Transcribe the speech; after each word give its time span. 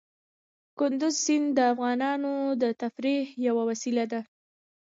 کندز 0.77 1.13
سیند 1.23 1.47
د 1.57 1.59
افغانانو 1.73 2.33
د 2.61 2.63
تفریح 2.81 3.23
یوه 3.47 3.63
وسیله 3.69 4.03
ده. 4.11 4.21